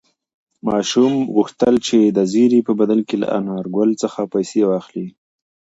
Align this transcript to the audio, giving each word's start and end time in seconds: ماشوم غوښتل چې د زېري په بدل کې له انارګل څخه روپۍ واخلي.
ماشوم 0.67 1.13
غوښتل 1.35 1.75
چې 1.87 1.97
د 2.17 2.19
زېري 2.31 2.59
په 2.67 2.73
بدل 2.79 2.99
کې 3.07 3.15
له 3.23 3.27
انارګل 3.39 3.89
څخه 4.01 4.17
روپۍ 4.25 4.43
واخلي. 4.69 5.07